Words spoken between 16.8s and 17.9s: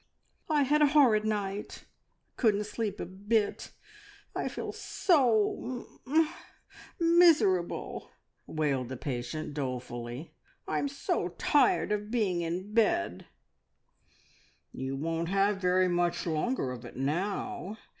it now.